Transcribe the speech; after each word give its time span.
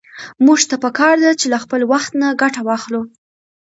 موږ 0.45 0.59
ته 0.69 0.75
په 0.83 0.89
کار 0.99 1.15
ده 1.23 1.31
چې 1.39 1.45
له 1.53 1.57
خپل 1.63 1.81
وخت 1.91 2.11
نه 2.21 2.27
ګټه 2.41 2.61
واخلو. 2.67 3.01